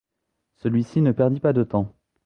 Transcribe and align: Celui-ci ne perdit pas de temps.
Celui-ci 0.55 0.99
ne 1.03 1.11
perdit 1.11 1.39
pas 1.41 1.53
de 1.53 1.63
temps. 1.63 1.95